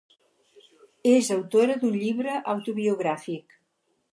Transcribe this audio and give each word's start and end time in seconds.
És 1.09 1.29
autora 1.35 1.75
d'un 1.83 1.99
llibre 2.05 2.41
autobiogràfic. 2.55 3.59